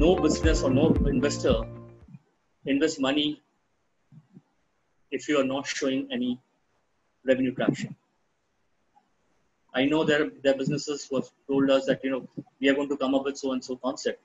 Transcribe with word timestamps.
no 0.00 0.10
business 0.24 0.62
or 0.62 0.70
no 0.70 0.84
investor 1.14 1.56
invest 2.72 3.00
money 3.06 3.42
if 5.10 5.28
you 5.28 5.36
are 5.40 5.48
not 5.50 5.66
showing 5.66 6.06
any 6.16 6.30
revenue 7.30 7.54
traction. 7.54 7.94
I 9.74 9.84
know 9.84 10.02
there 10.04 10.22
are 10.22 10.54
businesses 10.54 11.06
who 11.06 11.16
have 11.16 11.28
told 11.48 11.70
us 11.70 11.84
that, 11.84 12.02
you 12.02 12.10
know, 12.12 12.22
we 12.60 12.70
are 12.70 12.74
going 12.74 12.88
to 12.88 12.96
come 12.96 13.14
up 13.14 13.24
with 13.26 13.36
so 13.36 13.52
and 13.52 13.62
so 13.62 13.76
concept. 13.76 14.22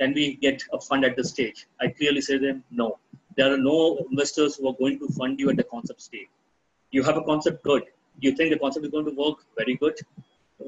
Can 0.00 0.14
we 0.14 0.36
get 0.36 0.62
a 0.72 0.80
fund 0.80 1.04
at 1.04 1.14
this 1.16 1.30
stage? 1.30 1.66
I 1.78 1.88
clearly 1.88 2.22
say 2.22 2.38
them, 2.38 2.64
no. 2.70 2.98
There 3.36 3.52
are 3.52 3.58
no 3.58 4.06
investors 4.10 4.56
who 4.56 4.68
are 4.68 4.78
going 4.82 4.98
to 5.00 5.08
fund 5.08 5.38
you 5.38 5.50
at 5.50 5.56
the 5.58 5.64
concept 5.64 6.00
stage. 6.00 6.28
You 6.90 7.02
have 7.02 7.18
a 7.18 7.22
concept, 7.22 7.62
good. 7.64 7.82
You 8.20 8.32
think 8.32 8.52
the 8.54 8.58
concept 8.58 8.86
is 8.86 8.92
going 8.92 9.04
to 9.04 9.16
work, 9.24 9.44
very 9.58 9.74
good. 9.74 9.96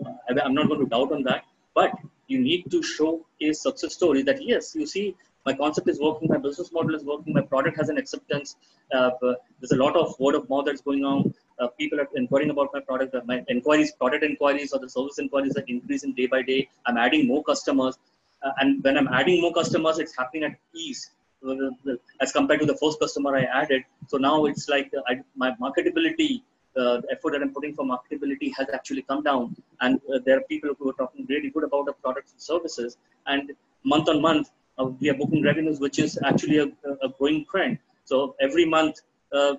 Uh, 0.07 0.13
I'm 0.45 0.55
not 0.55 0.69
going 0.69 0.81
to 0.81 0.87
doubt 0.87 1.13
on 1.13 1.23
that. 1.23 1.45
But 1.75 1.93
you 2.31 2.39
need 2.39 2.71
to 2.71 2.83
show 2.83 3.11
a 3.41 3.53
success 3.53 3.93
story 3.95 4.23
that, 4.23 4.39
yes, 4.43 4.75
you 4.75 4.87
see, 4.87 5.17
my 5.47 5.55
concept 5.55 5.89
is 5.89 5.99
working, 5.99 6.29
my 6.29 6.39
business 6.47 6.71
model 6.73 6.95
is 6.95 7.05
working, 7.05 7.33
my 7.33 7.41
product 7.53 7.77
has 7.77 7.89
an 7.89 7.99
acceptance. 7.99 8.57
Uh, 8.93 9.11
there's 9.59 9.73
a 9.73 9.81
lot 9.85 9.97
of 9.97 10.15
word 10.21 10.35
of 10.35 10.49
mouth 10.51 10.67
that's 10.67 10.83
going 10.83 11.05
on. 11.05 11.33
Uh, 11.59 11.69
people 11.79 12.01
are 12.01 12.09
inquiring 12.15 12.51
about 12.51 12.69
my 12.75 12.81
product. 12.81 13.15
Uh, 13.15 13.23
my 13.25 13.43
inquiries, 13.49 13.93
product 13.93 14.23
inquiries, 14.25 14.73
or 14.73 14.81
the 14.81 14.89
service 14.89 15.19
inquiries 15.19 15.57
are 15.57 15.65
increasing 15.67 16.13
day 16.13 16.27
by 16.27 16.43
day. 16.43 16.69
I'm 16.87 16.99
adding 16.99 17.27
more 17.27 17.43
customers, 17.45 17.99
uh, 18.43 18.53
and 18.59 18.85
when 18.85 18.97
I'm 18.99 19.09
adding 19.09 19.41
more 19.41 19.53
customers, 19.53 19.99
it's 19.99 20.17
happening 20.17 20.45
at 20.45 20.57
ease 20.75 21.11
uh, 21.47 21.95
as 22.21 22.33
compared 22.33 22.61
to 22.61 22.67
the 22.67 22.77
first 22.77 23.01
customer 23.01 23.37
I 23.37 23.45
added. 23.63 23.83
So 24.09 24.19
now 24.19 24.45
it's 24.45 24.69
like 24.69 24.91
uh, 24.97 25.03
I, 25.09 25.21
my 25.37 25.53
marketability 25.65 26.43
the 26.75 27.03
effort 27.11 27.33
that 27.33 27.43
I'm 27.43 27.53
putting 27.53 27.75
for 27.75 27.85
marketability 27.85 28.53
has 28.57 28.69
actually 28.73 29.03
come 29.03 29.23
down. 29.23 29.57
And 29.81 30.01
uh, 30.13 30.19
there 30.25 30.39
are 30.39 30.43
people 30.43 30.71
who 30.79 30.91
are 30.91 30.95
talking 30.95 31.27
really 31.29 31.51
good 31.51 31.65
about 31.65 31.87
the 31.87 31.93
products 31.93 32.33
and 32.33 32.41
services. 32.41 32.97
And 33.27 33.53
month 33.85 34.09
on 34.09 34.21
month, 34.21 34.51
uh, 34.79 34.85
we 34.85 35.11
are 35.11 35.15
booking 35.15 35.43
revenues, 35.43 35.81
which 35.81 35.99
is 35.99 36.19
actually 36.25 36.59
a, 36.59 36.69
a 37.03 37.09
growing 37.19 37.45
trend. 37.51 37.79
So 38.05 38.37
every 38.41 38.65
month, 38.65 39.01
uh, 39.33 39.55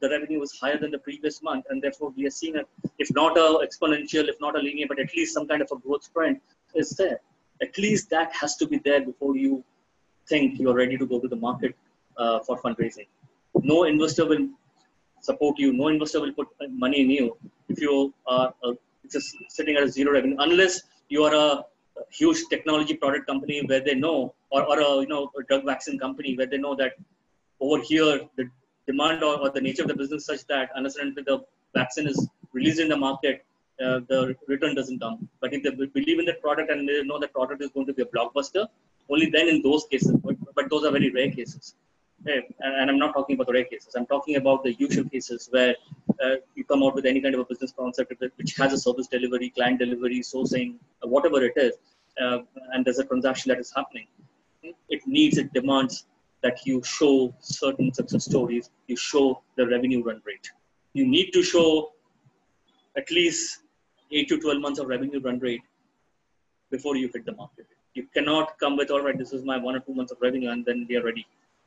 the 0.00 0.08
revenue 0.08 0.38
was 0.38 0.52
higher 0.58 0.78
than 0.78 0.92
the 0.92 0.98
previous 0.98 1.42
month, 1.42 1.64
and 1.70 1.82
therefore 1.82 2.12
we 2.16 2.26
are 2.26 2.30
seeing 2.30 2.56
a, 2.56 2.62
if 2.98 3.12
not 3.12 3.36
a 3.36 3.66
exponential, 3.66 4.28
if 4.28 4.36
not 4.40 4.56
a 4.56 4.60
linear, 4.60 4.86
but 4.86 5.00
at 5.00 5.14
least 5.16 5.34
some 5.34 5.48
kind 5.48 5.62
of 5.62 5.68
a 5.72 5.76
growth 5.76 6.12
trend 6.12 6.40
is 6.74 6.90
there. 6.90 7.20
At 7.60 7.76
least 7.76 8.10
that 8.10 8.32
has 8.34 8.56
to 8.56 8.68
be 8.68 8.78
there 8.78 9.04
before 9.04 9.36
you 9.36 9.64
think 10.28 10.60
you're 10.60 10.74
ready 10.74 10.96
to 10.96 11.06
go 11.06 11.18
to 11.18 11.26
the 11.26 11.36
market 11.36 11.74
uh, 12.16 12.38
for 12.40 12.60
fundraising. 12.60 13.08
No 13.62 13.84
investor 13.84 14.26
will 14.26 14.48
support 15.28 15.54
you. 15.62 15.70
No 15.82 15.88
investor 15.94 16.20
will 16.24 16.36
put 16.40 16.48
money 16.84 17.00
in 17.04 17.10
you 17.18 17.26
if 17.68 17.80
you 17.84 17.94
are 18.26 18.48
uh, 18.64 18.72
just 19.14 19.36
sitting 19.56 19.76
at 19.76 19.84
a 19.88 19.90
zero 19.96 20.12
revenue, 20.16 20.36
unless 20.46 20.74
you 21.08 21.22
are 21.28 21.34
a 21.46 21.64
huge 22.20 22.40
technology 22.52 22.94
product 23.02 23.26
company 23.26 23.58
where 23.70 23.82
they 23.88 23.94
know, 24.04 24.34
or, 24.50 24.62
or 24.70 24.78
a 24.88 24.90
you 25.02 25.08
know 25.12 25.22
a 25.38 25.42
drug 25.48 25.64
vaccine 25.72 25.98
company 26.04 26.36
where 26.38 26.50
they 26.52 26.60
know 26.64 26.74
that 26.82 26.94
over 27.60 27.78
here 27.90 28.20
the 28.38 28.44
demand 28.86 29.22
or, 29.28 29.34
or 29.42 29.50
the 29.50 29.60
nature 29.66 29.82
of 29.82 29.88
the 29.92 29.98
business 30.02 30.26
such 30.30 30.42
that 30.52 30.70
unless 30.76 30.96
and 30.96 31.08
until 31.10 31.24
the 31.30 31.44
vaccine 31.78 32.06
is 32.12 32.18
released 32.52 32.80
in 32.84 32.88
the 32.94 33.00
market, 33.06 33.44
uh, 33.84 34.00
the 34.10 34.36
return 34.52 34.74
doesn't 34.74 35.00
come. 35.00 35.28
But 35.40 35.52
if 35.54 35.62
they 35.64 35.70
believe 35.98 36.18
in 36.22 36.26
the 36.30 36.36
product 36.44 36.70
and 36.70 36.88
they 36.88 37.02
know 37.02 37.18
the 37.18 37.28
product 37.28 37.62
is 37.62 37.70
going 37.70 37.86
to 37.86 37.94
be 37.98 38.02
a 38.02 38.10
blockbuster, 38.14 38.66
only 39.10 39.30
then 39.30 39.48
in 39.48 39.62
those 39.62 39.84
cases. 39.90 40.12
But, 40.24 40.36
but 40.54 40.70
those 40.70 40.84
are 40.84 40.92
very 40.98 41.10
rare 41.10 41.30
cases. 41.30 41.74
Okay. 42.28 42.44
And, 42.58 42.90
I'm 42.90 42.98
not 42.98 43.12
talking 43.14 43.34
about 43.34 43.46
the 43.46 43.52
rare 43.52 43.64
cases. 43.64 43.94
I'm 43.94 44.06
talking 44.06 44.34
about 44.36 44.64
the 44.64 44.72
usual 44.74 45.08
cases 45.08 45.48
where 45.52 45.76
uh, 46.22 46.36
you 46.56 46.64
come 46.64 46.82
out 46.82 46.96
with 46.96 47.06
any 47.06 47.20
kind 47.20 47.34
of 47.36 47.40
a 47.40 47.44
business 47.44 47.72
concept 47.78 48.12
which 48.36 48.56
has 48.56 48.72
a 48.72 48.78
service 48.78 49.06
delivery, 49.06 49.50
client 49.50 49.78
delivery, 49.78 50.20
sourcing, 50.20 50.74
uh, 51.04 51.08
whatever 51.08 51.44
it 51.44 51.52
is, 51.56 51.74
uh, 52.20 52.38
and 52.72 52.84
there's 52.84 52.98
a 52.98 53.04
transaction 53.04 53.50
that 53.50 53.60
is 53.60 53.72
happening. 53.76 54.06
It 54.88 55.06
needs, 55.06 55.38
it 55.38 55.52
demands 55.52 56.06
that 56.42 56.66
you 56.66 56.82
show 56.82 57.32
certain 57.38 57.94
success 57.94 58.24
stories, 58.24 58.70
you 58.88 58.96
show 58.96 59.42
the 59.56 59.68
revenue 59.68 60.02
run 60.02 60.20
rate. 60.26 60.50
You 60.94 61.06
need 61.06 61.30
to 61.30 61.44
show 61.44 61.92
at 62.96 63.08
least 63.12 63.60
8 64.10 64.28
to 64.30 64.40
12 64.40 64.60
months 64.60 64.80
of 64.80 64.88
revenue 64.88 65.20
run 65.20 65.38
rate 65.38 65.62
before 66.72 66.96
you 66.96 67.08
hit 67.14 67.24
the 67.24 67.36
market. 67.36 67.66
You 67.94 68.08
cannot 68.12 68.58
come 68.58 68.76
with, 68.76 68.90
all 68.90 69.02
right, 69.02 69.16
this 69.16 69.32
is 69.32 69.44
my 69.44 69.58
one 69.58 69.76
or 69.76 69.80
two 69.80 69.94
months 69.94 70.10
of 70.10 70.18
revenue, 70.20 70.50
and 70.50 70.64
then 70.64 70.86
we 70.88 70.96
are 70.96 71.04
ready 71.04 71.24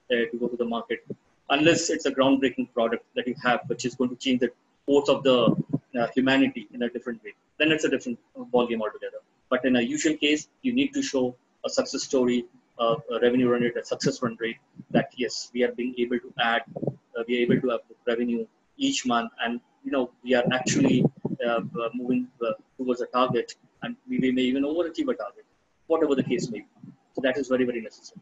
to 0.09 0.38
go 0.40 0.47
to 0.47 0.58
the 0.58 0.66
market, 0.66 1.06
unless 1.50 1.90
it's 1.90 2.06
a 2.06 2.12
groundbreaking 2.12 2.74
product 2.74 3.06
that 3.16 3.28
you 3.28 3.36
have, 3.44 3.62
which 3.68 3.86
is 3.86 3.96
going 3.96 4.09
to 4.09 4.16
change 4.16 4.40
the 4.42 4.52
course 4.86 5.09
of 5.09 5.24
the 5.24 5.56
uh, 6.00 6.08
humanity 6.16 6.68
in 6.74 6.84
a 6.84 6.90
different 6.90 7.24
way. 7.24 7.34
Then 7.58 7.72
it's 7.72 7.84
a 7.84 7.90
different 7.90 8.19
ballgame 8.53 8.81
altogether. 8.81 9.22
But 9.50 9.66
in 9.66 9.75
a 9.75 9.81
usual 9.81 10.16
case, 10.16 10.48
you 10.62 10.74
need 10.74 10.94
to 10.94 11.02
show 11.02 11.36
a 11.66 11.69
success 11.69 12.03
story, 12.03 12.46
uh, 12.80 12.96
a 13.12 13.19
revenue 13.19 13.50
run 13.50 13.62
rate, 13.62 13.78
a 13.78 13.86
success 13.86 14.22
run 14.22 14.38
rate 14.40 14.58
that 14.92 15.12
yes, 15.18 15.50
we 15.53 15.64
are 15.64 15.72
being 15.72 15.94
able 15.98 16.19
to 16.19 16.34
add, 16.40 16.64
uh, 16.78 17.24
we 17.28 17.40
are 17.40 17.42
able 17.42 17.59
to 17.62 17.69
have 17.69 17.81
revenue 18.08 18.46
each 18.78 19.06
month, 19.06 19.31
and 19.44 19.59
you 19.84 19.92
know 19.92 20.12
we 20.24 20.34
are 20.34 20.46
actually 20.53 21.03
uh, 21.46 21.62
uh, 21.81 21.90
moving 21.94 22.28
towards 22.78 23.02
a 23.02 23.08
target, 23.08 23.56
and 23.84 23.96
we, 24.08 24.19
we 24.19 24.31
may 24.31 24.44
even 24.44 24.64
overachieve 24.64 25.09
a 25.12 25.16
target, 25.16 25.46
whatever 25.88 26.16
the 26.16 26.24
case 26.24 26.50
may 26.50 26.59
be. 26.59 26.68
So 27.16 27.22
that 27.22 27.38
is 27.38 27.48
very 27.48 27.66
very 27.66 27.81
necessary. 27.81 28.22